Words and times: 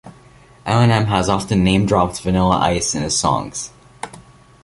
Eminem 0.65 1.05
has 1.05 1.29
often 1.29 1.63
name-dropped 1.63 2.19
Vanilla 2.21 2.57
Ice 2.57 2.95
in 2.95 3.03
his 3.03 3.15
songs. 3.15 3.69